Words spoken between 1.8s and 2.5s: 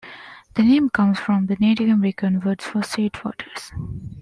American